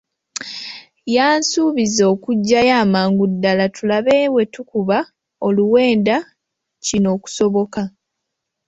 [1.15, 4.97] Yansuubiza okujjayo amangu ddala tulabe bwe tukuba
[5.47, 6.15] oluwenda
[6.85, 7.81] kino okusoboka.